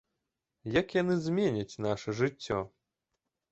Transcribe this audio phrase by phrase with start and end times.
[0.79, 2.59] Як яны зменяць наша жыццё?